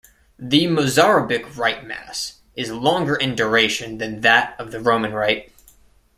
[0.39, 5.51] The Mozarabic Rite Mass is longer in duration than that of the Roman Rite.